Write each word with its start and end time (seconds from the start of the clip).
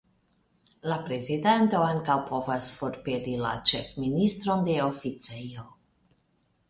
La 0.91 0.95
prezidanto 1.09 1.81
ankaŭ 1.89 2.15
povas 2.31 2.69
forpeli 2.77 3.35
la 3.45 3.53
ĉefministron 3.73 4.65
de 4.71 4.79
oficejo. 4.87 5.67